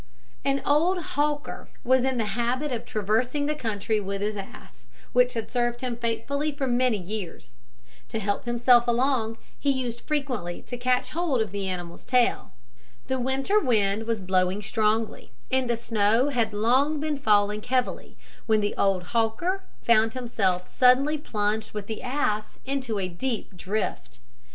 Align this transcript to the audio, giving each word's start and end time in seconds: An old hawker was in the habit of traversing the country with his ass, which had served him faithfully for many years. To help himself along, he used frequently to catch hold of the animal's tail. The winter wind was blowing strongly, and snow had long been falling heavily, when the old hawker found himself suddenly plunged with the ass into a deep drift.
An 0.43 0.63
old 0.65 0.97
hawker 1.13 1.69
was 1.83 2.03
in 2.03 2.17
the 2.17 2.25
habit 2.33 2.71
of 2.71 2.85
traversing 2.85 3.45
the 3.45 3.53
country 3.53 3.99
with 3.99 4.21
his 4.21 4.35
ass, 4.35 4.87
which 5.13 5.35
had 5.35 5.51
served 5.51 5.81
him 5.81 5.95
faithfully 5.95 6.51
for 6.51 6.65
many 6.65 6.97
years. 6.97 7.55
To 8.09 8.17
help 8.17 8.45
himself 8.45 8.87
along, 8.87 9.37
he 9.59 9.69
used 9.69 10.01
frequently 10.01 10.63
to 10.63 10.75
catch 10.75 11.09
hold 11.11 11.39
of 11.39 11.51
the 11.51 11.67
animal's 11.67 12.03
tail. 12.03 12.51
The 13.09 13.19
winter 13.19 13.59
wind 13.59 14.07
was 14.07 14.21
blowing 14.21 14.63
strongly, 14.63 15.33
and 15.51 15.69
snow 15.77 16.29
had 16.29 16.51
long 16.51 16.99
been 16.99 17.15
falling 17.17 17.61
heavily, 17.61 18.17
when 18.47 18.59
the 18.61 18.73
old 18.77 19.03
hawker 19.13 19.61
found 19.83 20.15
himself 20.15 20.67
suddenly 20.67 21.19
plunged 21.19 21.73
with 21.73 21.85
the 21.85 22.01
ass 22.01 22.57
into 22.65 22.97
a 22.97 23.07
deep 23.07 23.55
drift. 23.55 24.17